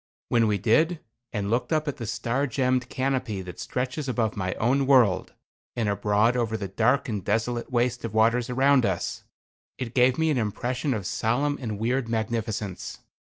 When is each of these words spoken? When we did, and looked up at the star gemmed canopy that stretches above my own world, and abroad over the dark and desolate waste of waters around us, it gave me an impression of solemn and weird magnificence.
When 0.29 0.47
we 0.47 0.57
did, 0.57 0.99
and 1.31 1.51
looked 1.51 1.71
up 1.71 1.87
at 1.87 1.97
the 1.97 2.07
star 2.07 2.47
gemmed 2.47 2.89
canopy 2.89 3.43
that 3.43 3.59
stretches 3.59 4.09
above 4.09 4.35
my 4.35 4.55
own 4.55 4.87
world, 4.87 5.33
and 5.75 5.87
abroad 5.87 6.35
over 6.35 6.57
the 6.57 6.67
dark 6.69 7.07
and 7.07 7.23
desolate 7.23 7.71
waste 7.71 8.03
of 8.03 8.15
waters 8.15 8.49
around 8.49 8.83
us, 8.83 9.25
it 9.77 9.93
gave 9.93 10.17
me 10.17 10.31
an 10.31 10.39
impression 10.39 10.95
of 10.95 11.05
solemn 11.05 11.59
and 11.61 11.77
weird 11.77 12.09
magnificence. 12.09 12.97